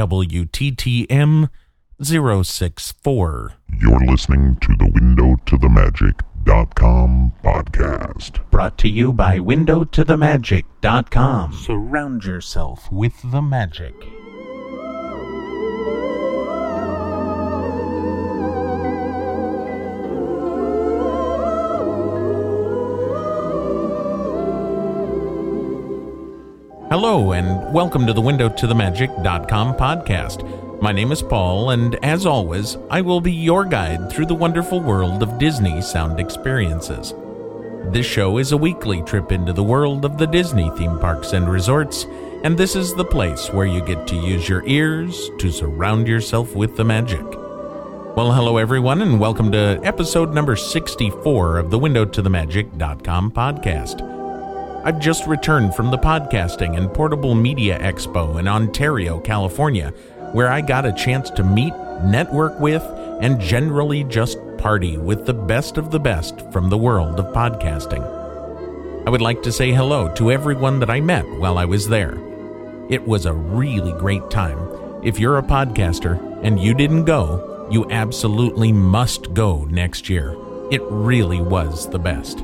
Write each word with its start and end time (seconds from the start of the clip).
WTTM 0.00 1.50
064. 2.02 3.52
You're 3.78 4.06
listening 4.06 4.56
to 4.62 4.74
the 4.78 4.90
Window 4.94 5.36
to 5.44 5.58
the 5.58 5.68
Magic.com 5.68 7.32
podcast. 7.44 8.50
Brought 8.50 8.78
to 8.78 8.88
you 8.88 9.12
by 9.12 9.38
WindowToTheMagic.com. 9.38 11.52
Surround 11.52 12.24
yourself 12.24 12.90
with 12.90 13.12
the 13.30 13.42
magic. 13.42 13.92
Hello, 26.90 27.30
and 27.34 27.72
welcome 27.72 28.04
to 28.04 28.12
the 28.12 28.20
Window 28.20 28.48
to 28.48 28.66
the 28.66 28.74
WindowToTheMagic.com 28.74 29.74
podcast. 29.76 30.82
My 30.82 30.90
name 30.90 31.12
is 31.12 31.22
Paul, 31.22 31.70
and 31.70 31.94
as 32.04 32.26
always, 32.26 32.78
I 32.90 33.00
will 33.00 33.20
be 33.20 33.30
your 33.30 33.64
guide 33.64 34.10
through 34.10 34.26
the 34.26 34.34
wonderful 34.34 34.80
world 34.80 35.22
of 35.22 35.38
Disney 35.38 35.80
sound 35.82 36.18
experiences. 36.18 37.14
This 37.92 38.06
show 38.06 38.38
is 38.38 38.50
a 38.50 38.56
weekly 38.56 39.02
trip 39.02 39.30
into 39.30 39.52
the 39.52 39.62
world 39.62 40.04
of 40.04 40.18
the 40.18 40.26
Disney 40.26 40.68
theme 40.76 40.98
parks 40.98 41.32
and 41.32 41.48
resorts, 41.48 42.06
and 42.42 42.58
this 42.58 42.74
is 42.74 42.92
the 42.92 43.04
place 43.04 43.52
where 43.52 43.66
you 43.66 43.80
get 43.82 44.08
to 44.08 44.16
use 44.16 44.48
your 44.48 44.66
ears 44.66 45.30
to 45.38 45.52
surround 45.52 46.08
yourself 46.08 46.56
with 46.56 46.76
the 46.76 46.84
magic. 46.84 47.24
Well, 48.16 48.32
hello 48.32 48.56
everyone, 48.56 49.00
and 49.00 49.20
welcome 49.20 49.52
to 49.52 49.80
episode 49.84 50.34
number 50.34 50.56
64 50.56 51.58
of 51.58 51.70
the 51.70 51.78
Window 51.78 52.04
to 52.04 52.20
the 52.20 52.30
WindowToTheMagic.com 52.30 53.30
podcast. 53.30 54.19
I've 54.82 54.98
just 54.98 55.26
returned 55.26 55.74
from 55.74 55.90
the 55.90 55.98
Podcasting 55.98 56.78
and 56.78 56.92
Portable 56.92 57.34
Media 57.34 57.78
Expo 57.78 58.40
in 58.40 58.48
Ontario, 58.48 59.20
California, 59.20 59.90
where 60.32 60.50
I 60.50 60.62
got 60.62 60.86
a 60.86 60.92
chance 60.92 61.28
to 61.30 61.44
meet, 61.44 61.74
network 62.02 62.58
with, 62.58 62.82
and 63.20 63.38
generally 63.38 64.04
just 64.04 64.38
party 64.56 64.96
with 64.96 65.26
the 65.26 65.34
best 65.34 65.76
of 65.76 65.90
the 65.90 66.00
best 66.00 66.50
from 66.50 66.70
the 66.70 66.78
world 66.78 67.20
of 67.20 67.34
podcasting. 67.34 68.02
I 69.06 69.10
would 69.10 69.20
like 69.20 69.42
to 69.42 69.52
say 69.52 69.70
hello 69.70 70.14
to 70.14 70.32
everyone 70.32 70.80
that 70.80 70.88
I 70.88 71.00
met 71.00 71.28
while 71.28 71.58
I 71.58 71.66
was 71.66 71.86
there. 71.86 72.18
It 72.88 73.06
was 73.06 73.26
a 73.26 73.34
really 73.34 73.92
great 73.92 74.30
time. 74.30 74.58
If 75.04 75.18
you're 75.18 75.36
a 75.36 75.42
podcaster 75.42 76.18
and 76.42 76.58
you 76.58 76.72
didn't 76.72 77.04
go, 77.04 77.68
you 77.70 77.90
absolutely 77.90 78.72
must 78.72 79.34
go 79.34 79.64
next 79.64 80.08
year. 80.08 80.34
It 80.70 80.80
really 80.84 81.42
was 81.42 81.86
the 81.90 81.98
best. 81.98 82.42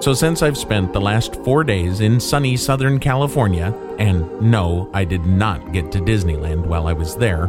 So, 0.00 0.12
since 0.12 0.42
I've 0.42 0.58
spent 0.58 0.92
the 0.92 1.00
last 1.00 1.36
four 1.44 1.64
days 1.64 2.00
in 2.00 2.20
sunny 2.20 2.56
Southern 2.56 2.98
California, 2.98 3.72
and 3.98 4.40
no, 4.40 4.90
I 4.92 5.04
did 5.04 5.24
not 5.24 5.72
get 5.72 5.92
to 5.92 6.00
Disneyland 6.00 6.66
while 6.66 6.86
I 6.86 6.92
was 6.92 7.16
there, 7.16 7.44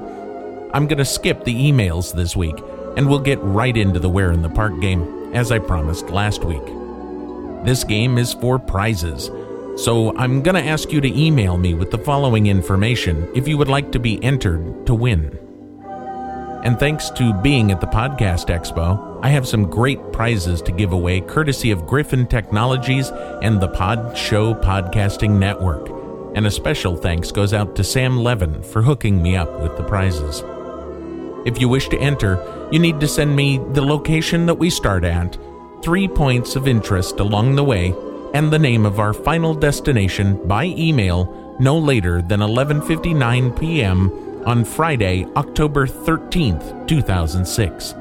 I'm 0.74 0.88
going 0.88 1.00
to 1.00 1.06
skip 1.06 1.44
the 1.44 1.54
emails 1.54 2.14
this 2.14 2.36
week 2.36 2.56
and 2.96 3.10
we'll 3.10 3.20
get 3.20 3.42
right 3.42 3.76
into 3.76 4.00
the 4.00 4.10
Where 4.10 4.32
in 4.32 4.42
the 4.42 4.50
Park 4.50 4.80
game, 4.80 5.34
as 5.34 5.52
I 5.52 5.60
promised 5.60 6.10
last 6.10 6.44
week. 6.44 6.66
This 7.66 7.84
game 7.84 8.18
is 8.18 8.34
for 8.34 8.58
prizes, 8.58 9.30
so 9.76 10.16
I'm 10.16 10.42
going 10.42 10.56
to 10.56 10.70
ask 10.70 10.92
you 10.92 11.02
to 11.02 11.20
email 11.20 11.58
me 11.58 11.74
with 11.74 11.92
the 11.92 11.98
following 11.98 12.48
information 12.48 13.30
if 13.36 13.48
you 13.48 13.58
would 13.58 13.68
like 13.68 13.92
to 13.92 14.00
be 14.00 14.24
entered 14.24 14.86
to 14.86 14.94
win. 14.94 15.38
And 16.64 16.80
thanks 16.80 17.10
to 17.12 17.34
being 17.42 17.72
at 17.72 17.82
the 17.82 17.88
Podcast 17.88 18.48
Expo, 18.48 19.15
I 19.26 19.30
have 19.30 19.48
some 19.48 19.68
great 19.68 20.12
prizes 20.12 20.62
to 20.62 20.72
give 20.72 20.94
away 20.94 21.20
courtesy 21.20 21.72
of 21.72 21.88
Griffin 21.88 22.28
Technologies 22.28 23.10
and 23.42 23.60
the 23.60 23.70
Pod 23.70 24.16
Show 24.16 24.54
Podcasting 24.54 25.40
Network. 25.40 25.90
And 26.36 26.46
a 26.46 26.52
special 26.52 26.96
thanks 26.96 27.32
goes 27.32 27.52
out 27.52 27.76
to 27.76 27.84
Sam 27.84 28.20
Levin 28.20 28.62
for 28.62 28.84
hooking 28.84 29.24
me 29.24 29.36
up 29.36 29.52
with 29.62 29.78
the 29.78 29.84
prizes. 29.84 30.44
If 31.44 31.60
you 31.60 31.68
wish 31.68 31.90
to 31.90 31.98
enter, 31.98 32.40
you 32.72 32.78
need 32.78 33.00
to 33.00 33.08
send 33.08 33.36
me 33.36 33.58
the 33.72 33.82
location 33.82 34.46
that 34.46 34.60
we 34.60 34.70
start 34.70 35.04
at, 35.04 35.40
three 35.82 36.08
points 36.08 36.56
of 36.56 36.68
interest 36.68 37.20
along 37.20 37.56
the 37.56 37.64
way, 37.64 37.96
and 38.36 38.54
the 38.54 38.60
name 38.60 38.86
of 38.86 39.00
our 39.00 39.12
final 39.12 39.56
destination 39.56 40.40
by 40.48 40.66
email 40.66 41.58
no 41.60 41.80
later 41.80 42.22
than 42.22 42.42
11:59 42.42 43.60
p.m 43.60 44.12
on 44.46 44.64
Friday, 44.64 45.26
October 45.36 45.88
13th, 45.88 46.88
2006. 46.88 47.96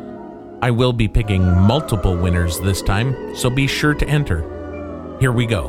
I 0.64 0.70
will 0.70 0.94
be 0.94 1.08
picking 1.08 1.44
multiple 1.44 2.16
winners 2.16 2.58
this 2.58 2.80
time, 2.80 3.36
so 3.36 3.50
be 3.50 3.66
sure 3.66 3.92
to 3.92 4.08
enter. 4.08 4.40
Here 5.20 5.30
we 5.30 5.44
go, 5.44 5.68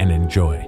and 0.00 0.10
enjoy. 0.10 0.66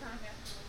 time 0.00 0.18
after 0.24 0.61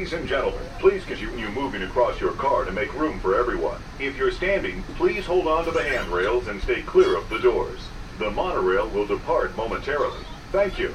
Ladies 0.00 0.14
and 0.14 0.26
gentlemen, 0.26 0.66
please 0.78 1.04
continue 1.04 1.50
moving 1.50 1.82
across 1.82 2.22
your 2.22 2.32
car 2.32 2.64
to 2.64 2.72
make 2.72 2.94
room 2.94 3.20
for 3.20 3.38
everyone. 3.38 3.82
If 3.98 4.16
you're 4.16 4.30
standing, 4.30 4.82
please 4.96 5.26
hold 5.26 5.46
on 5.46 5.66
to 5.66 5.70
the 5.72 5.82
handrails 5.82 6.48
and 6.48 6.58
stay 6.62 6.80
clear 6.80 7.18
of 7.18 7.28
the 7.28 7.38
doors. 7.38 7.80
The 8.18 8.30
monorail 8.30 8.88
will 8.88 9.04
depart 9.04 9.54
momentarily. 9.58 10.24
Thank 10.52 10.78
you. 10.78 10.94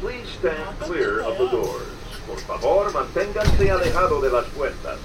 Please 0.00 0.28
stand 0.40 0.80
clear 0.80 1.20
of 1.20 1.38
the 1.38 1.46
doors. 1.46 1.88
Por 2.26 2.38
favor, 2.38 2.90
manténganse 2.90 3.70
alejado 3.70 4.20
de 4.20 4.30
las 4.30 4.46
puertas. 4.46 4.98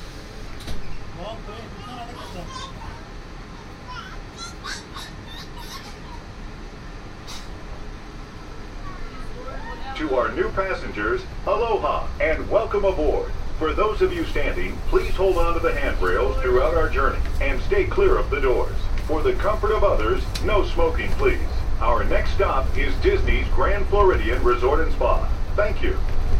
To 9.97 10.15
our 10.15 10.31
new 10.31 10.47
passengers, 10.49 11.23
aloha 11.47 12.07
and 12.21 12.47
welcome 12.51 12.85
aboard. 12.85 13.31
For 13.57 13.73
those 13.73 14.03
of 14.03 14.13
you 14.13 14.25
standing, 14.25 14.77
please 14.89 15.15
hold 15.15 15.39
on 15.39 15.55
to 15.55 15.59
the 15.59 15.73
handrails 15.73 16.39
throughout 16.39 16.75
our 16.75 16.87
journey 16.87 17.17
and 17.41 17.59
stay 17.63 17.85
clear 17.85 18.15
of 18.15 18.29
the 18.29 18.39
doors. 18.39 18.75
For 19.07 19.23
the 19.23 19.33
comfort 19.33 19.71
of 19.71 19.83
others, 19.83 20.23
no 20.43 20.63
smoking, 20.67 21.09
please. 21.13 21.39
Our 21.79 22.03
next 22.03 22.33
stop 22.33 22.77
is 22.77 22.93
Disney's 22.97 23.47
Grand 23.47 23.87
Floridian 23.87 24.43
Resort 24.43 24.81
and 24.81 24.93
Spa. 24.93 25.27
Thank 25.55 25.81
you. 25.81 25.97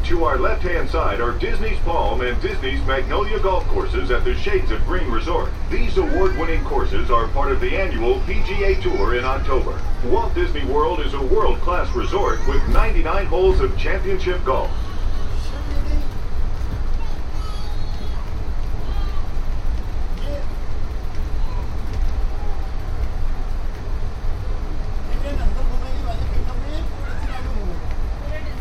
To 0.08 0.24
our 0.24 0.40
left-hand 0.40 0.90
side 0.90 1.20
are 1.20 1.38
Disney's 1.38 1.80
Palm 1.80 2.22
and 2.22 2.42
Disney's 2.42 2.82
Magnolia 2.86 3.42
golf 3.42 3.68
courses 3.68 4.10
at 4.10 4.24
the 4.24 4.36
Shades 4.36 4.72
of 4.72 4.86
Green 4.86 5.12
Resort. 5.12 5.52
These 5.70 5.98
award-winning 5.98 6.64
courses 6.64 7.12
are 7.12 7.28
part 7.28 7.52
of 7.52 7.60
the 7.60 7.76
annual 7.76 8.22
PGA 8.22 8.82
Tour 8.82 9.18
in 9.18 9.26
October. 9.26 9.78
Walt 10.06 10.34
Disney 10.34 10.64
World 10.64 11.02
is 11.02 11.14
a 11.14 11.22
world-class 11.22 11.94
resort 11.94 12.40
with 12.48 12.66
99 12.70 13.26
holes 13.26 13.60
of 13.60 13.78
championship 13.78 14.42
golf. 14.46 14.72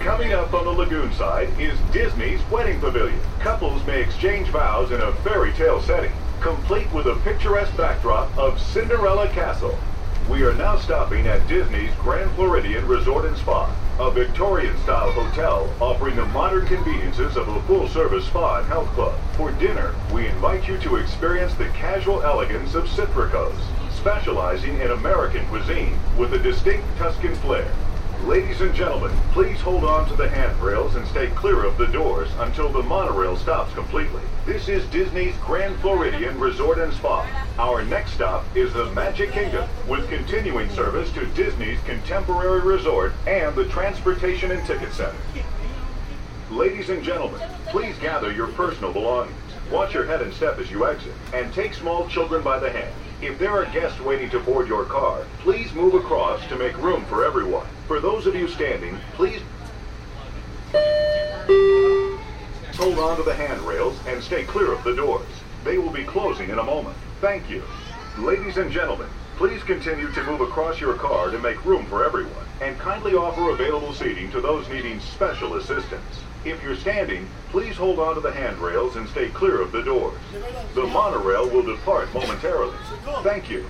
Coming 0.01 0.33
up 0.35 0.55
on 0.55 0.65
the 0.65 0.71
lagoon 0.71 1.13
side 1.15 1.49
is 1.61 1.77
Disney's 1.97 2.43
Wedding 2.51 2.79
Pavilion. 2.79 3.19
Couples 3.41 3.83
may 3.87 4.03
exchange 4.03 4.49
vows 4.49 4.91
in 4.91 5.01
a 5.01 5.13
fairy 5.25 5.55
tale 5.55 5.81
setting, 5.81 6.13
complete 6.43 6.93
with 6.93 7.07
a 7.07 7.15
picturesque 7.25 7.75
backdrop 7.75 8.37
of 8.37 8.61
Cinderella 8.61 9.29
Castle. 9.29 9.75
We 10.29 10.43
are 10.43 10.53
now 10.53 10.77
stopping 10.77 11.27
at 11.27 11.49
Disney's 11.49 11.95
Grand 11.95 12.31
Floridian 12.33 12.87
Resort 12.87 13.25
and 13.25 13.35
Spa, 13.39 13.75
a 13.99 14.11
Victorian-style 14.11 15.13
hotel 15.13 15.73
offering 15.81 16.17
the 16.17 16.27
modern 16.27 16.67
conveniences 16.67 17.35
of 17.35 17.49
a 17.49 17.63
full-service 17.63 18.27
spa 18.27 18.59
and 18.59 18.67
health 18.67 18.89
club. 18.89 19.19
For 19.39 19.53
dinner, 19.53 19.95
we 20.13 20.27
invite 20.27 20.69
you 20.69 20.77
to 20.77 20.97
experience 20.97 21.55
the 21.55 21.71
casual 21.71 22.23
elegance 22.23 22.75
of 22.75 22.91
Citricos, 22.91 23.57
specializing 23.91 24.79
in 24.81 24.91
American 24.91 25.47
cuisine 25.47 25.99
with 26.19 26.35
a 26.35 26.39
distinct 26.39 26.85
Tuscan 26.99 27.35
flair. 27.37 27.73
Ladies 28.25 28.61
and 28.61 28.75
gentlemen, 28.75 29.13
please 29.33 29.61
hold 29.61 29.85
on 29.85 30.09
to 30.09 30.17
the 30.17 30.29
handrails 30.29 30.97
and 30.97 31.07
stay 31.07 31.29
clear 31.29 31.65
of 31.65 31.79
the 31.79 31.87
doors 31.87 32.29
until 32.39 32.69
the 32.69 32.83
monorail 32.83 33.37
stops 33.37 33.73
completely. 33.75 34.23
This 34.45 34.69
is 34.69 34.85
Disney's 34.87 35.37
Grand 35.45 35.77
Floridian 35.77 36.41
Resort 36.41 36.79
and 36.79 36.93
Spa. 36.93 37.29
Our 37.59 37.85
next 37.85 38.15
stop 38.15 38.45
is 38.57 38.73
the 38.73 38.87
Magic 38.93 39.31
Kingdom, 39.31 39.69
with 39.87 40.09
continuing 40.09 40.69
service 40.71 41.13
to 41.13 41.27
Disney's 41.27 41.79
Contemporary 41.83 42.63
Resort 42.63 43.13
and 43.29 43.55
the 43.55 43.67
Transportation 43.67 44.51
and 44.51 44.67
Ticket 44.67 44.93
Center. 44.93 45.15
Ladies 46.51 46.91
and 46.91 47.05
gentlemen, 47.05 47.41
please 47.69 47.97
gather 47.99 48.33
your 48.33 48.49
personal 48.49 48.93
belongings. 48.93 49.37
Watch 49.71 49.95
your 49.95 50.07
head 50.07 50.23
and 50.23 50.33
step 50.33 50.59
as 50.59 50.71
you 50.71 50.87
exit, 50.87 51.13
and 51.33 51.53
take 51.53 51.75
small 51.75 52.09
children 52.09 52.43
by 52.43 52.59
the 52.59 52.71
hand. 52.71 52.93
If 53.23 53.39
there 53.39 53.53
are 53.53 53.65
guests 53.73 53.99
waiting 54.01 54.29
to 54.31 54.41
board 54.41 54.69
your 54.69 54.85
car, 54.85 55.23
please 55.41 55.73
move 55.73 55.95
across 55.95 56.47
to 56.49 56.57
make 56.57 56.77
room 56.77 57.03
for 57.07 57.25
everyone. 57.25 57.67
For 57.89 57.99
those 57.99 58.27
of 58.27 58.35
you 58.35 58.47
standing, 58.47 58.99
please 59.15 59.41
hold 62.77 62.99
on 62.99 63.17
to 63.17 63.23
the 63.23 63.35
handrails 63.35 63.99
and 64.07 64.23
stay 64.23 64.45
clear 64.45 64.71
of 64.71 64.85
the 64.85 64.95
doors. 64.95 65.27
They 65.65 65.79
will 65.79 65.93
be 65.93 66.05
closing 66.05 66.51
in 66.51 66.59
a 66.59 66.63
moment. 66.63 66.95
Thank 67.23 67.49
you. 67.49 67.63
Ladies 68.19 68.59
and 68.59 68.71
gentlemen, 68.71 69.09
please 69.39 69.63
continue 69.63 70.13
to 70.13 70.25
move 70.25 70.43
across 70.43 70.79
your 70.79 70.95
car 70.95 71.31
to 71.31 71.39
make 71.39 71.65
room 71.65 71.87
for 71.87 72.05
everyone, 72.05 72.45
and 72.61 72.79
kindly 72.79 73.15
offer 73.15 73.49
available 73.49 73.95
seating 73.95 74.31
to 74.33 74.43
those 74.43 74.69
needing 74.69 75.01
special 75.01 75.57
assistance. 75.57 76.26
If 76.47 76.63
you're 76.63 76.77
standing, 76.77 77.29
please 77.51 77.77
hold 77.77 77.99
on 77.99 78.15
to 78.15 78.21
the 78.21 78.31
handrails 78.31 78.95
and 78.95 79.09
stay 79.09 79.31
clear 79.31 79.61
of 79.61 79.73
the 79.73 79.83
doors. 79.83 80.17
The 80.77 80.87
monorail 80.87 81.51
will 81.51 81.65
depart 81.65 82.15
momentarily. 82.15 82.77
Thank 83.25 83.51
you. 83.51 83.69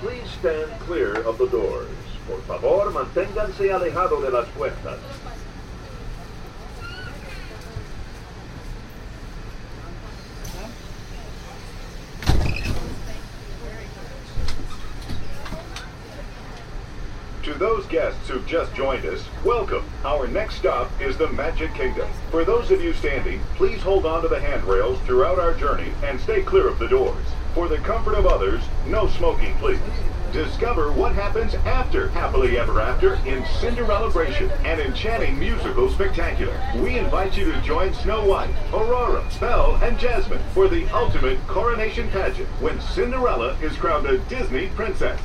Please 0.00 0.30
stand 0.40 0.70
clear 0.80 1.12
of 1.12 1.36
the 1.36 1.48
doors. 1.48 1.90
Por 2.26 2.38
favor, 2.48 2.90
manténganse 2.90 3.70
alejado 3.70 4.22
de 4.22 4.30
las 4.30 4.48
puertas. 4.56 4.98
To 17.52 17.58
those 17.58 17.84
guests 17.84 18.30
who've 18.30 18.46
just 18.46 18.74
joined 18.74 19.04
us, 19.04 19.22
welcome. 19.44 19.84
Our 20.06 20.26
next 20.26 20.54
stop 20.54 20.90
is 21.02 21.18
the 21.18 21.28
Magic 21.28 21.74
Kingdom. 21.74 22.08
For 22.30 22.46
those 22.46 22.70
of 22.70 22.82
you 22.82 22.94
standing, 22.94 23.40
please 23.56 23.82
hold 23.82 24.06
on 24.06 24.22
to 24.22 24.28
the 24.28 24.40
handrails 24.40 24.98
throughout 25.00 25.38
our 25.38 25.52
journey 25.52 25.92
and 26.02 26.18
stay 26.18 26.40
clear 26.40 26.66
of 26.66 26.78
the 26.78 26.88
doors. 26.88 27.26
For 27.54 27.68
the 27.68 27.76
comfort 27.76 28.14
of 28.14 28.24
others, 28.24 28.62
no 28.86 29.06
smoking, 29.06 29.54
please. 29.56 29.80
Discover 30.32 30.92
what 30.92 31.14
happens 31.14 31.54
after 31.66 32.08
Happily 32.08 32.56
Ever 32.58 32.80
After 32.80 33.16
in 33.26 33.42
Cinderellabration, 33.60 34.50
an 34.64 34.80
enchanting 34.80 35.38
musical 35.38 35.90
spectacular. 35.90 36.58
We 36.76 36.96
invite 36.96 37.36
you 37.36 37.52
to 37.52 37.60
join 37.60 37.92
Snow 37.92 38.24
White, 38.24 38.54
Aurora, 38.72 39.28
Belle, 39.40 39.78
and 39.82 39.98
Jasmine 39.98 40.42
for 40.54 40.68
the 40.68 40.88
ultimate 40.94 41.46
coronation 41.48 42.08
pageant 42.12 42.48
when 42.62 42.80
Cinderella 42.80 43.58
is 43.60 43.76
crowned 43.76 44.06
a 44.06 44.16
Disney 44.20 44.68
princess. 44.68 45.20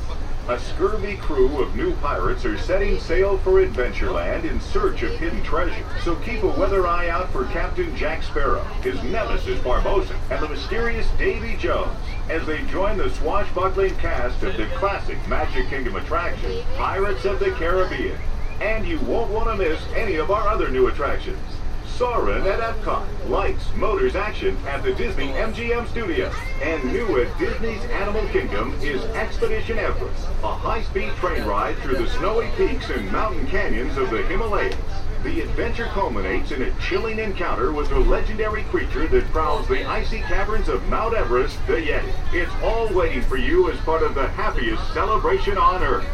A 0.48 0.58
scurvy 0.58 1.18
crew 1.18 1.60
of 1.60 1.76
new 1.76 1.94
pirates 1.96 2.46
are 2.46 2.56
setting 2.56 2.98
sail 2.98 3.36
for 3.36 3.62
Adventureland 3.62 4.44
in 4.44 4.58
search 4.62 5.02
of 5.02 5.10
hidden 5.18 5.42
treasure. 5.42 5.84
So 6.02 6.16
keep 6.16 6.42
a 6.42 6.46
weather 6.46 6.86
eye 6.86 7.10
out 7.10 7.30
for 7.32 7.44
Captain 7.44 7.94
Jack 7.94 8.22
Sparrow, 8.22 8.64
his 8.80 8.94
nemesis 9.02 9.58
Barbossa, 9.58 10.16
and 10.30 10.42
the 10.42 10.48
mysterious 10.48 11.06
Davy 11.18 11.54
Jones 11.58 11.94
as 12.30 12.46
they 12.46 12.62
join 12.62 12.96
the 12.96 13.10
swashbuckling 13.10 13.94
cast 13.96 14.42
of 14.42 14.56
the 14.56 14.64
classic 14.76 15.18
Magic 15.28 15.68
Kingdom 15.68 15.96
attraction, 15.96 16.62
Pirates 16.78 17.26
of 17.26 17.40
the 17.40 17.50
Caribbean. 17.50 18.18
And 18.62 18.88
you 18.88 19.00
won't 19.00 19.30
want 19.30 19.50
to 19.50 19.56
miss 19.56 19.82
any 19.94 20.16
of 20.16 20.30
our 20.30 20.48
other 20.48 20.70
new 20.70 20.86
attractions. 20.86 21.57
Soarin' 21.98 22.46
at 22.46 22.60
Epcot, 22.60 23.28
Lights, 23.28 23.74
Motors, 23.74 24.14
Action 24.14 24.56
at 24.68 24.84
the 24.84 24.94
Disney 24.94 25.30
MGM 25.30 25.88
Studios. 25.88 26.32
And 26.62 26.92
new 26.92 27.20
at 27.20 27.38
Disney's 27.40 27.82
Animal 27.86 28.24
Kingdom 28.28 28.72
is 28.80 29.02
Expedition 29.16 29.80
Everest, 29.80 30.28
a 30.44 30.54
high-speed 30.54 31.10
train 31.16 31.42
ride 31.42 31.76
through 31.78 31.96
the 31.96 32.08
snowy 32.10 32.48
peaks 32.56 32.88
and 32.90 33.10
mountain 33.10 33.48
canyons 33.48 33.96
of 33.96 34.10
the 34.10 34.22
Himalayas. 34.22 34.76
The 35.24 35.40
adventure 35.40 35.86
culminates 35.86 36.52
in 36.52 36.62
a 36.62 36.80
chilling 36.80 37.18
encounter 37.18 37.72
with 37.72 37.88
the 37.88 37.98
legendary 37.98 38.62
creature 38.64 39.08
that 39.08 39.24
prowls 39.32 39.66
the 39.66 39.84
icy 39.84 40.20
caverns 40.20 40.68
of 40.68 40.88
Mount 40.88 41.14
Everest, 41.14 41.58
the 41.66 41.82
Yeti. 41.82 42.12
It's 42.32 42.52
all 42.62 42.86
waiting 42.94 43.22
for 43.22 43.38
you 43.38 43.72
as 43.72 43.80
part 43.80 44.04
of 44.04 44.14
the 44.14 44.28
happiest 44.28 44.94
celebration 44.94 45.58
on 45.58 45.82
Earth. 45.82 46.06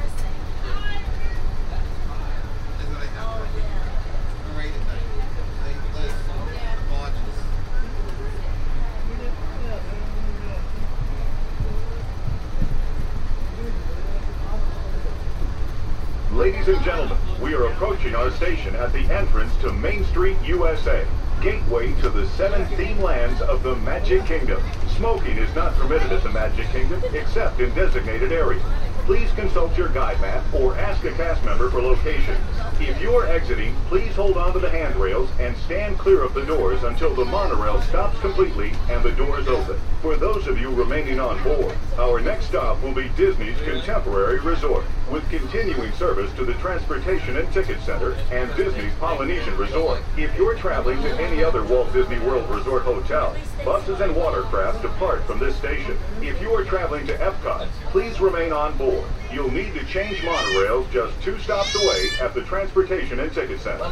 Ladies 16.44 16.68
and 16.68 16.84
gentlemen, 16.84 17.16
we 17.40 17.54
are 17.54 17.68
approaching 17.68 18.14
our 18.14 18.30
station 18.32 18.76
at 18.76 18.92
the 18.92 19.10
entrance 19.10 19.56
to 19.62 19.72
Main 19.72 20.04
Street, 20.04 20.36
USA, 20.44 21.06
gateway 21.40 21.94
to 22.02 22.10
the 22.10 22.28
seven 22.36 22.66
theme 22.76 23.00
lands 23.00 23.40
of 23.40 23.62
the 23.62 23.74
Magic 23.76 24.26
Kingdom. 24.26 24.62
Smoking 24.94 25.38
is 25.38 25.54
not 25.54 25.72
permitted 25.76 26.12
at 26.12 26.22
the 26.22 26.28
Magic 26.28 26.68
Kingdom 26.68 27.02
except 27.14 27.60
in 27.60 27.74
designated 27.74 28.30
areas. 28.30 28.62
Please 29.06 29.30
consult 29.32 29.76
your 29.76 29.88
guide 29.88 30.20
map 30.20 30.42
or 30.52 30.76
ask 30.76 31.02
a 31.04 31.12
cast 31.12 31.42
member 31.44 31.70
for 31.70 31.80
locations. 31.80 32.38
If 32.80 33.00
you 33.00 33.14
are 33.14 33.26
exiting, 33.26 33.74
please 33.88 34.14
hold 34.14 34.36
on 34.36 34.52
to 34.52 34.58
the 34.58 34.70
handrails 34.70 35.30
and 35.38 35.56
stand 35.58 35.98
clear 35.98 36.22
of 36.22 36.32
the 36.34 36.44
doors 36.44 36.82
until 36.84 37.14
the 37.14 37.24
monorail 37.24 37.82
stops 37.82 38.18
completely 38.20 38.72
and 38.90 39.02
the 39.02 39.12
doors 39.12 39.46
open. 39.46 39.78
For 40.00 40.16
those 40.16 40.46
of 40.46 40.58
you 40.58 40.70
remaining 40.70 41.20
on 41.20 41.42
board, 41.42 41.76
our 41.98 42.20
next 42.20 42.46
stop 42.46 42.82
will 42.82 42.92
be 42.92 43.10
Disney's 43.16 43.60
Contemporary 43.60 44.40
Resort. 44.40 44.84
With 45.10 45.28
continuing 45.28 45.92
service 45.92 46.32
to 46.34 46.44
the 46.44 46.54
Transportation 46.54 47.36
and 47.36 47.50
Ticket 47.52 47.80
Center 47.82 48.12
and 48.32 48.54
Disney's 48.56 48.92
Polynesian 48.98 49.56
Resort. 49.56 50.00
If 50.16 50.34
you're 50.36 50.54
traveling 50.54 51.00
to 51.02 51.14
any 51.20 51.44
other 51.44 51.62
Walt 51.64 51.92
Disney 51.92 52.18
World 52.20 52.48
Resort 52.48 52.82
hotel, 52.82 53.36
buses 53.64 54.00
and 54.00 54.14
watercraft 54.16 54.82
depart 54.82 55.22
from 55.24 55.38
this 55.38 55.54
station. 55.56 55.96
If 56.20 56.40
you 56.40 56.50
are 56.54 56.64
traveling 56.64 57.06
to 57.06 57.16
Epcot, 57.18 57.68
please 57.90 58.20
remain 58.20 58.52
on 58.52 58.76
board. 58.76 59.06
You'll 59.32 59.50
need 59.50 59.74
to 59.74 59.84
change 59.86 60.18
monorails 60.18 60.90
just 60.90 61.20
two 61.22 61.38
stops 61.38 61.74
away 61.74 62.08
at 62.20 62.34
the 62.34 62.42
Transportation 62.42 63.20
and 63.20 63.32
Ticket 63.32 63.60
Center. 63.60 63.90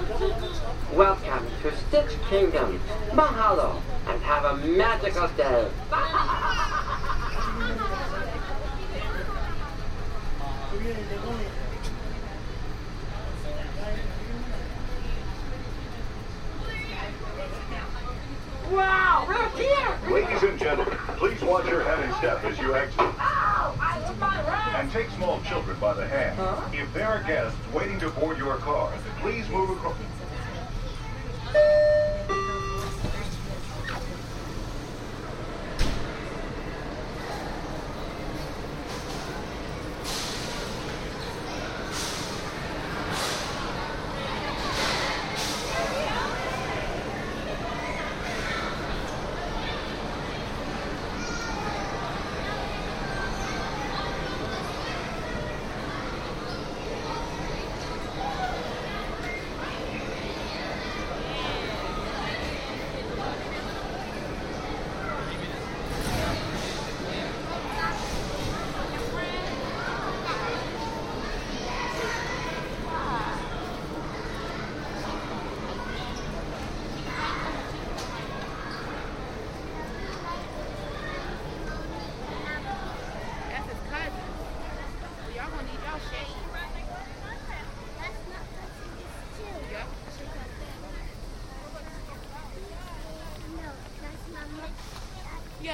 Welcome 0.93 1.47
to 1.63 1.77
Stitch 1.77 2.17
Kingdom. 2.29 2.81
Mahalo, 3.11 3.81
and 4.07 4.23
have 4.23 4.45
a 4.45 4.57
magical 4.67 5.29
day. 5.29 5.69
Wow, 10.83 10.89
we're 19.29 19.49
here! 19.51 19.99
Ladies 20.11 20.43
and 20.43 20.59
gentlemen, 20.59 20.99
please 21.19 21.41
watch 21.43 21.69
your 21.69 21.85
head 21.85 22.01
and 22.01 22.13
step 22.17 22.43
as 22.43 22.59
you 22.59 22.75
exit. 22.75 22.99
Ow! 22.99 23.77
I 23.81 24.01
hit 24.01 24.19
my 24.19 24.35
head! 24.35 24.81
And 24.81 24.91
take 24.91 25.09
small 25.11 25.41
children 25.43 25.79
by 25.79 25.95
the 25.95 26.09
hand. 26.09 26.37
If 26.75 26.93
there 26.93 27.07
are 27.07 27.23
guests 27.23 27.57
waiting 27.73 28.01
to 28.01 28.11
board 28.11 28.39
your 28.39 28.57
car, 28.57 28.93
please 29.21 29.49
move 29.51 29.71
across. 29.71 29.95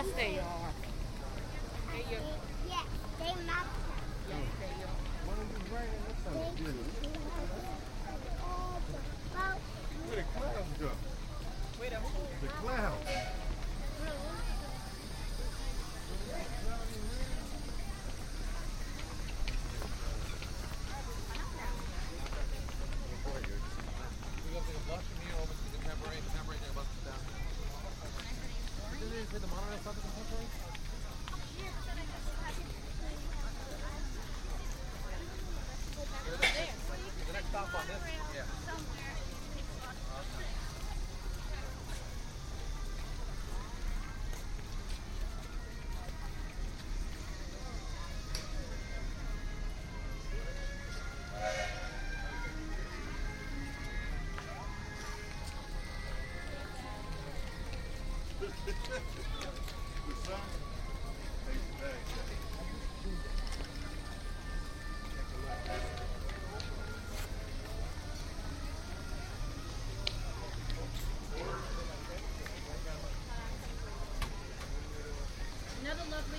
gostei. 0.09 0.38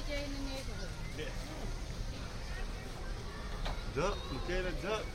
In 0.10 0.34
the 0.34 0.41
neighborhood. 0.50 0.89
Duck, 4.82 5.06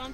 Je 0.00 0.06
veux 0.06 0.12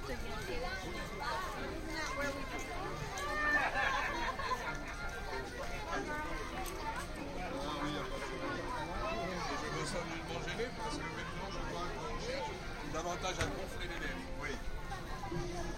ça 9.85 9.99
nullement 10.09 10.41
gêné 10.45 10.65
parce 10.77 10.97
que 10.97 11.03
maintenant 11.03 11.49
je 11.51 11.59
vois 11.71 11.87
qu'on 11.95 12.19
cherche 12.19 12.51
davantage 12.91 13.39
à 13.39 13.45
gonfler 13.45 13.87
les 13.87 13.99
lèvres. 14.07 14.27
Oui. 14.41 14.51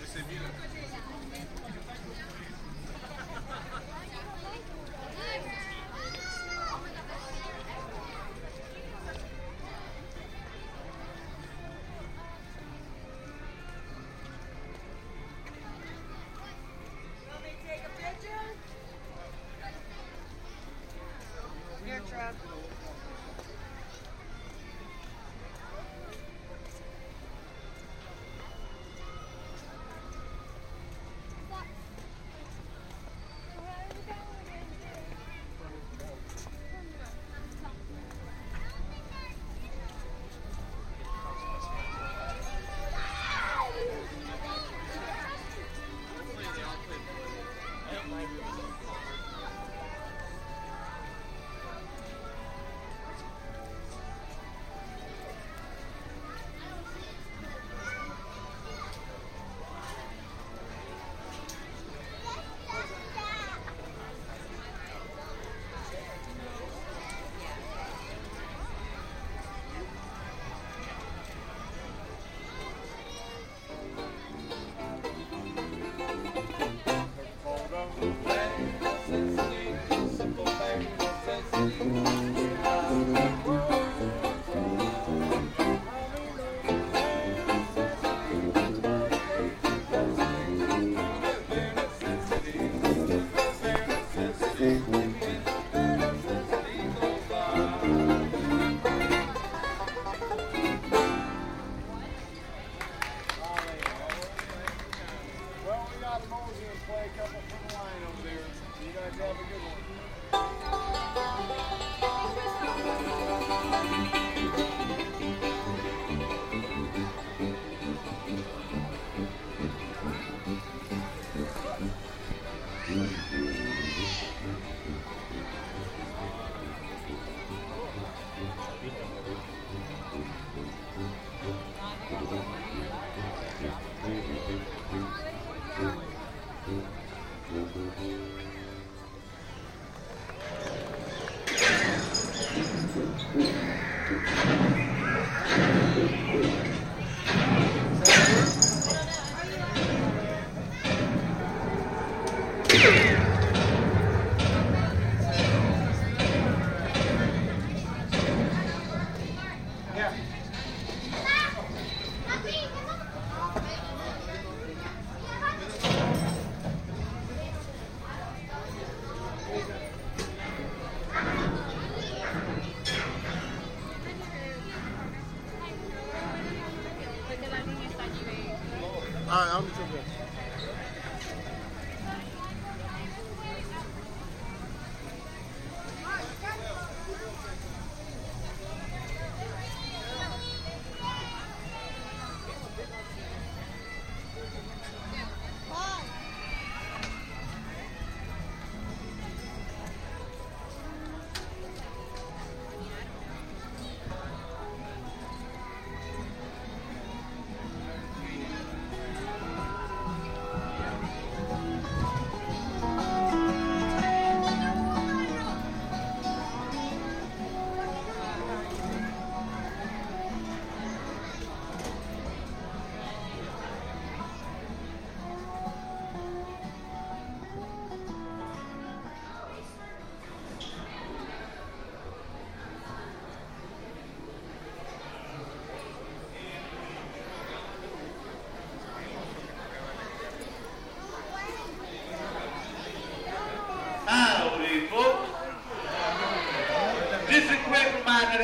Et 0.02 0.08
c'est 0.08 0.26
vilain. 0.28 0.54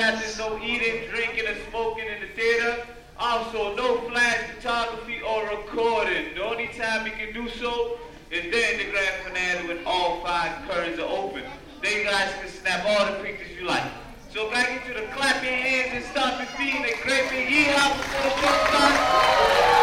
No 0.05 0.59
eating, 0.61 1.09
drinking, 1.09 1.47
and 1.47 1.57
smoking 1.69 2.05
in 2.05 2.21
the 2.21 2.27
theater. 2.35 2.85
Also, 3.17 3.75
no 3.75 4.01
flash 4.09 4.37
photography 4.51 5.19
or 5.21 5.47
recording. 5.47 6.35
The 6.35 6.43
only 6.43 6.67
time 6.77 7.07
you 7.07 7.13
can 7.13 7.33
do 7.33 7.49
so 7.49 7.97
is 8.29 8.43
during 8.51 8.77
the 8.77 8.91
grand 8.91 9.23
finale 9.23 9.67
when 9.67 9.85
all 9.85 10.21
five 10.21 10.69
curtains 10.69 10.99
are 10.99 11.09
open. 11.09 11.43
Then 11.81 11.97
you 11.97 12.03
guys 12.03 12.31
can 12.39 12.49
snap 12.49 12.85
all 12.85 13.05
the 13.07 13.23
pictures 13.23 13.57
you 13.57 13.65
like. 13.65 13.83
So 14.31 14.47
can 14.49 14.57
I 14.57 14.77
get 14.77 14.87
you 14.87 14.93
to 14.93 15.07
clap 15.07 15.43
your 15.43 15.53
hands 15.53 15.89
and 15.95 16.05
stomp 16.05 16.37
your 16.37 16.47
feet 16.57 16.75
and 16.75 17.01
great 17.01 17.29
big 17.31 17.47
yeehaw 17.47 17.97
before 17.97 18.21
the 18.21 18.41
show 18.41 18.67
starts? 18.67 19.74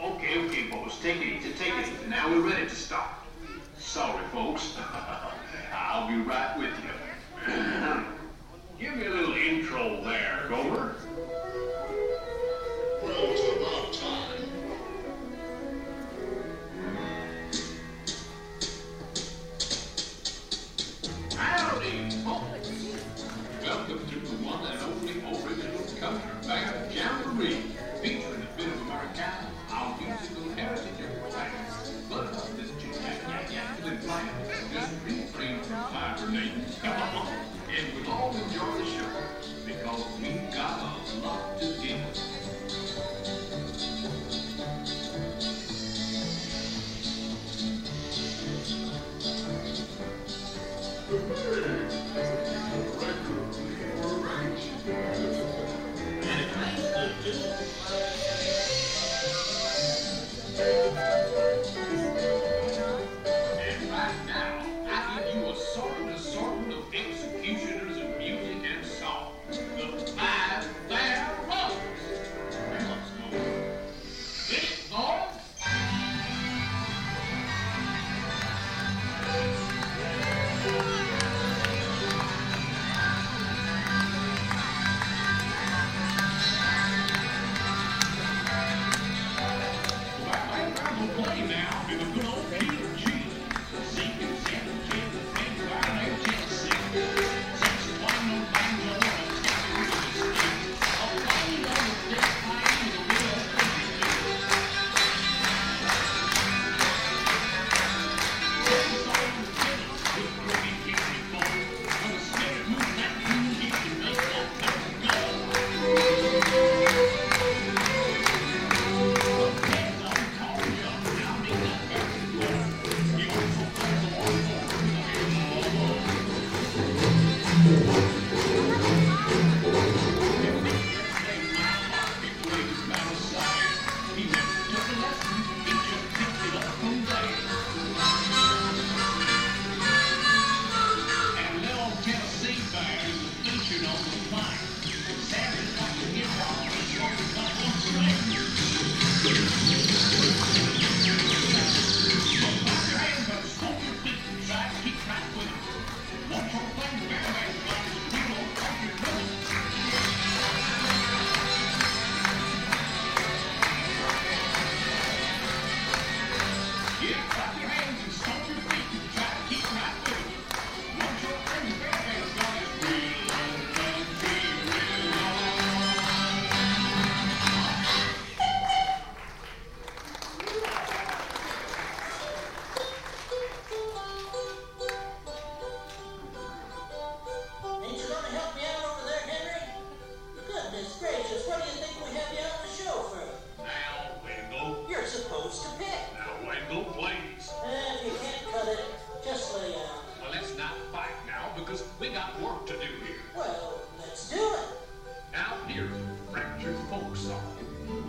Okay, 0.00 0.38
okay, 0.46 0.70
folks, 0.70 0.98
take 1.00 1.16
it 1.16 1.22
easy, 1.22 1.52
take 1.52 1.74
it 1.74 1.86
easy. 1.86 2.08
Now 2.08 2.28
we're 2.30 2.40
ready 2.40 2.68
to 2.68 2.74
start. 2.74 3.10
Sorry, 3.78 4.24
folks. 4.32 4.76
I'll 5.72 6.08
be 6.08 6.16
right 6.22 6.49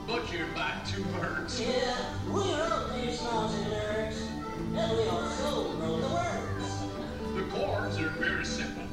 but 0.06 0.32
you're 0.32 0.46
back 0.54 0.86
to 0.86 1.02
birds. 1.06 1.60
Yeah, 1.60 1.96
we 2.28 2.42
wrote 2.54 2.94
these 2.94 3.20
songs 3.20 3.52
and 3.56 3.70
lyrics, 3.72 4.28
and 4.76 4.98
we 4.98 5.08
also 5.08 5.72
wrote 5.74 6.02
the 6.02 6.08
words. 6.08 7.36
The 7.36 7.42
chords 7.50 7.98
are 7.98 8.10
very 8.20 8.46
simple. 8.46 8.84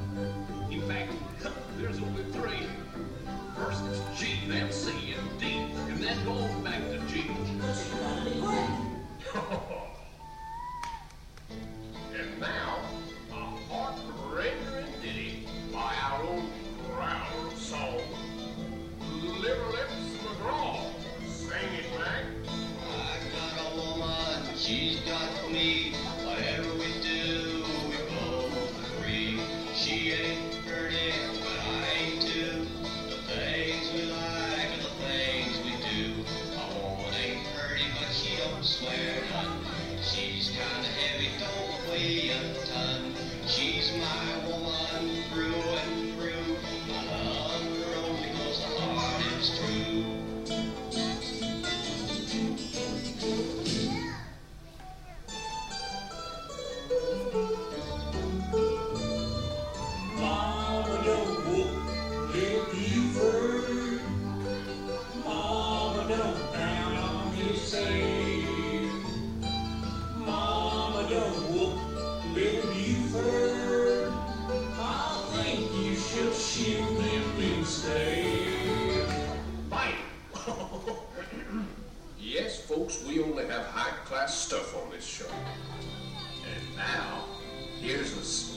In 0.70 0.80
fact, 0.88 1.12
there's 1.76 1.98
only 1.98 2.24
three. 2.32 2.66
First 3.54 3.82
it's 3.84 4.00
G, 4.18 4.38
then 4.46 4.72
C, 4.72 4.92
and 5.12 5.38
D, 5.38 5.58
and 5.90 6.02
then 6.02 6.24
goes 6.24 6.50
back 6.64 6.80
to 6.88 6.98
G. 7.12 7.26
But 7.60 7.76
you 7.76 8.00
gotta 8.00 8.30
be 8.30 8.40
quick. 8.40 9.78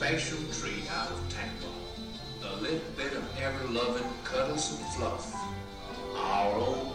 special 0.02 0.38
treat 0.52 0.90
out 0.90 1.12
of 1.12 1.20
Tampa. 1.32 2.56
A 2.56 2.60
little 2.60 2.80
bit 2.96 3.12
of 3.12 3.22
ever-loving 3.40 4.02
cuddles 4.24 4.76
and 4.76 4.84
fluff. 4.94 5.32
Our 6.16 6.56
own 6.56 6.92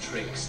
Trixie. 0.00 0.47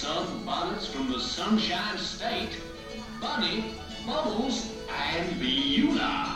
Sun 0.00 0.44
Buns 0.44 0.86
from 0.86 1.10
the 1.10 1.18
Sunshine 1.18 1.98
State, 1.98 2.56
Bunny, 3.20 3.74
Bubbles, 4.06 4.70
and 4.88 5.40
Beulah. 5.40 6.27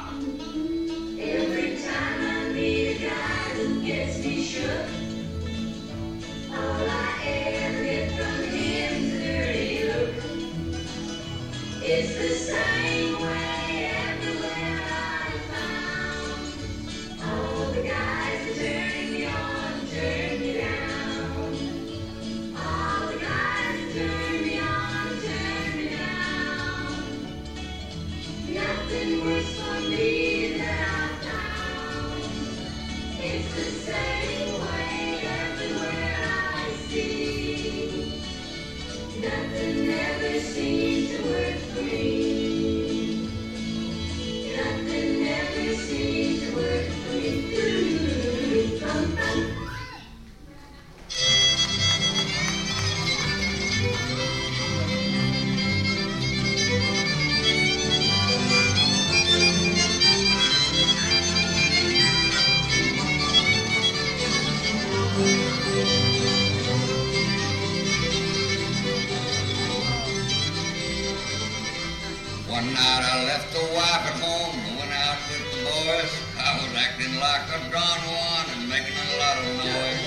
and 77.62 77.70
drawing 77.70 78.04
one 78.10 78.46
and 78.56 78.68
making 78.68 78.96
a 78.96 79.18
lot 79.18 79.38
of 79.38 79.46
noise. 79.62 80.02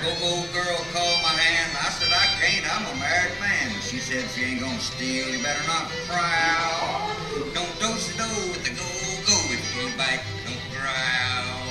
The 0.00 0.12
old 0.24 0.52
girl 0.52 0.76
called 0.92 1.20
my 1.22 1.32
hand. 1.32 1.72
I 1.76 1.88
said, 1.90 2.12
I 2.12 2.26
can't. 2.40 2.64
I'm 2.68 2.84
a 2.92 3.00
married 3.00 3.38
man. 3.40 3.80
She 3.80 3.98
said, 3.98 4.24
if 4.24 4.36
you 4.36 4.46
ain't 4.46 4.60
gonna 4.60 4.78
steal, 4.80 5.28
you 5.28 5.42
better 5.42 5.64
not 5.66 5.90
prowl. 6.08 7.10
Don't 7.54 7.74
do-si-do 7.80 8.28
with 8.52 8.64
the 8.64 8.72
go-go. 8.76 9.36
If 9.52 9.60
you 9.76 9.88
can't 9.88 9.96
bite, 9.96 10.24
don't 10.44 10.64
growl. 10.72 11.68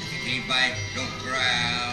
If 0.00 0.12
you 0.12 0.20
can't 0.28 0.48
bite, 0.48 0.76
don't 0.94 1.18
growl. 1.22 1.89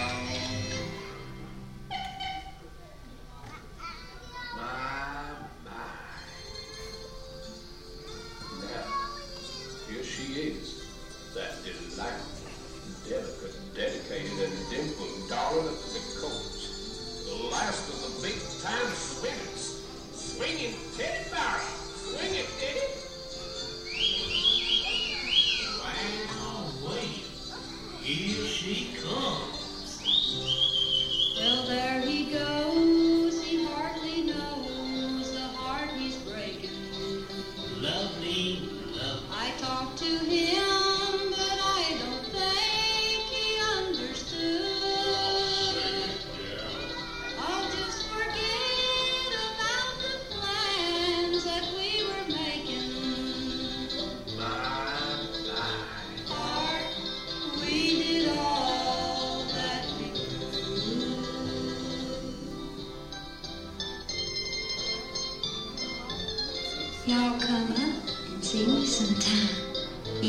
darling 15.27 15.67
of 15.67 15.93
the 15.93 15.99
Colts. 16.21 17.25
The 17.27 17.47
last 17.51 17.89
of 17.89 18.15
the 18.15 18.27
big 18.27 18.39
time 18.61 18.93
swingers. 18.93 19.83
Swinging 20.13 20.73
Teddi 20.95 21.31
Barra. 21.31 21.59
Swinging 21.95 22.45
Teddi. 22.59 22.85
Wow, 25.83 26.71
wait. 26.89 27.25
Here 28.01 28.45
she 28.45 28.95
comes. 29.01 29.56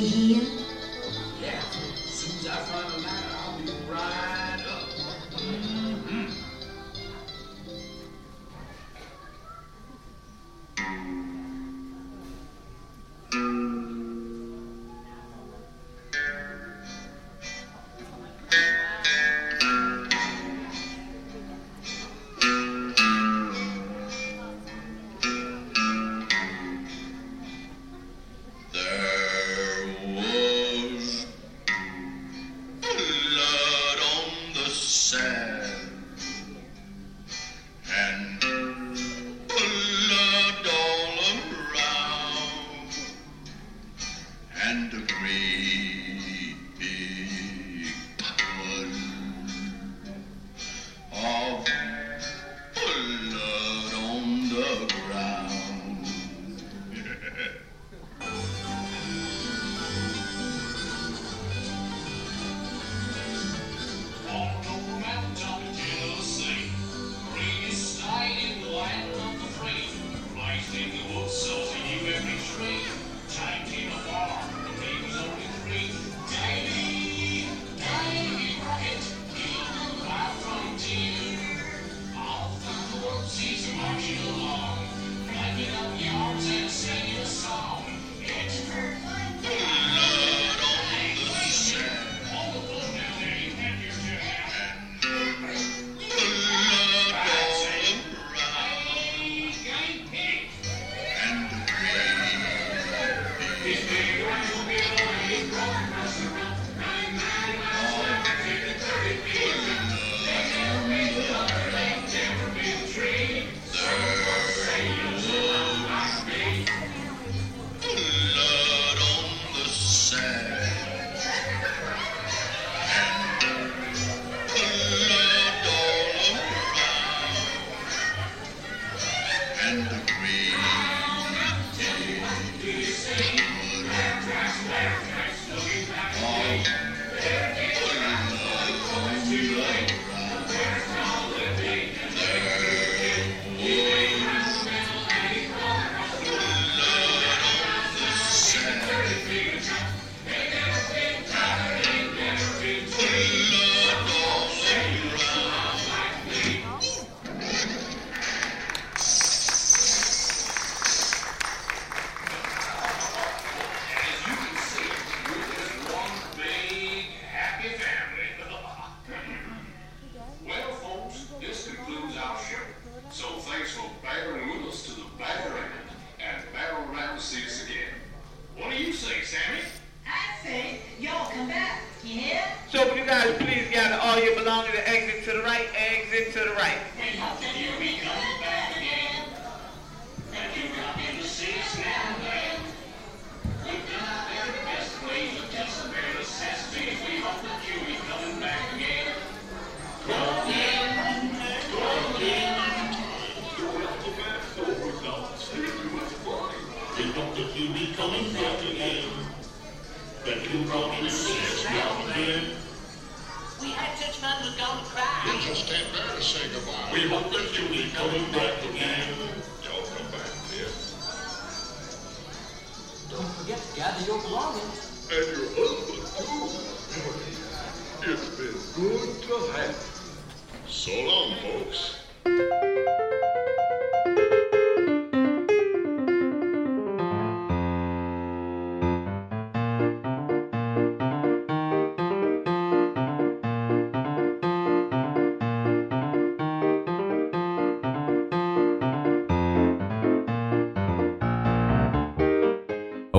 Yeah, 0.00 1.60
soon 2.06 2.38
as 2.38 2.46
I 2.46 2.56
find 2.66 2.94
a 2.94 3.04
ladder, 3.04 3.37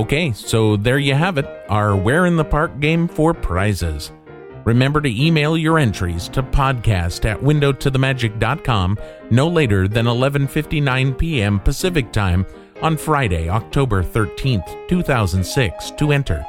Okay, 0.10 0.34
so 0.34 0.76
there 0.76 0.98
you 0.98 1.14
have 1.14 1.38
it 1.38 1.46
our 1.70 1.96
Where 1.96 2.26
in 2.26 2.36
the 2.36 2.44
Park 2.44 2.80
game 2.80 3.08
for 3.08 3.32
prizes. 3.32 4.12
Remember 4.66 5.02
to 5.02 5.24
email 5.24 5.56
your 5.56 5.78
entries 5.78 6.28
to 6.30 6.42
podcast 6.42 7.26
at 7.26 7.40
windowtothemagic.com 7.40 8.98
no 9.30 9.48
later 9.48 9.88
than 9.88 10.08
11:59 10.08 11.16
p.m. 11.16 11.60
Pacific 11.60 12.12
Time 12.12 12.44
on 12.82 12.98
Friday, 12.98 13.50
October 13.50 14.04
13th, 14.04 14.88
2006 14.88 15.92
to 15.92 16.12
enter. 16.12 16.44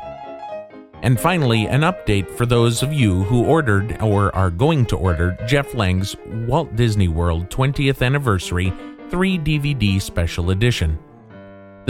And 1.03 1.21
finally, 1.21 1.67
an 1.67 1.83
update 1.83 2.31
for 2.31 2.47
those 2.47 2.83
of 2.83 2.95
you 2.95 3.25
who 3.25 3.45
ordered 3.45 4.01
or 4.01 4.35
are 4.35 4.51
going 4.51 4.87
to 4.87 4.97
order 4.97 5.37
Jeff 5.47 5.75
Lange's 5.75 6.17
Walt 6.49 6.75
Disney 6.77 7.09
World 7.09 7.51
20th 7.51 8.01
Anniversary 8.01 8.73
3 9.11 9.39
DVD 9.39 10.01
Special 10.01 10.51
Edition. 10.51 10.99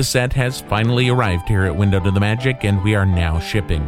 The 0.01 0.05
set 0.05 0.32
has 0.32 0.62
finally 0.62 1.11
arrived 1.11 1.46
here 1.46 1.64
at 1.64 1.76
Window 1.76 2.01
to 2.01 2.11
the 2.11 2.20
Magic 2.20 2.64
and 2.64 2.82
we 2.82 2.94
are 2.94 3.05
now 3.05 3.38
shipping. 3.38 3.86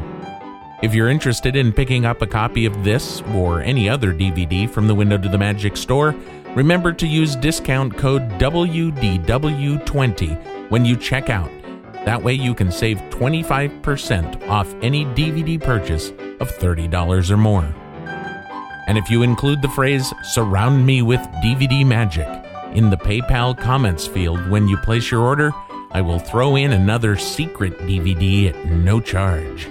If 0.82 0.94
you're 0.94 1.08
interested 1.08 1.56
in 1.56 1.72
picking 1.72 2.04
up 2.04 2.20
a 2.20 2.26
copy 2.26 2.66
of 2.66 2.84
this 2.84 3.22
or 3.32 3.62
any 3.62 3.88
other 3.88 4.12
DVD 4.12 4.68
from 4.68 4.86
the 4.86 4.94
Window 4.94 5.16
to 5.16 5.28
the 5.30 5.38
Magic 5.38 5.74
store, 5.74 6.14
remember 6.54 6.92
to 6.92 7.06
use 7.06 7.34
discount 7.34 7.96
code 7.96 8.28
WDW20 8.32 10.70
when 10.70 10.84
you 10.84 10.98
check 10.98 11.30
out. 11.30 11.50
That 12.04 12.22
way 12.22 12.34
you 12.34 12.54
can 12.54 12.70
save 12.70 12.98
25% 13.08 14.46
off 14.48 14.74
any 14.82 15.06
DVD 15.06 15.58
purchase 15.58 16.10
of 16.40 16.54
$30 16.58 17.30
or 17.30 17.38
more. 17.38 17.74
And 18.86 18.98
if 18.98 19.08
you 19.08 19.22
include 19.22 19.62
the 19.62 19.70
phrase 19.70 20.12
surround 20.24 20.84
me 20.84 21.00
with 21.00 21.20
DVD 21.42 21.86
magic 21.86 22.28
in 22.76 22.90
the 22.90 22.98
PayPal 22.98 23.56
comments 23.56 24.06
field 24.06 24.46
when 24.50 24.68
you 24.68 24.76
place 24.76 25.10
your 25.10 25.22
order, 25.22 25.54
I 25.94 26.00
will 26.00 26.18
throw 26.18 26.56
in 26.56 26.72
another 26.72 27.16
secret 27.16 27.78
DVD 27.80 28.48
at 28.48 28.66
no 28.66 28.98
charge. 28.98 29.68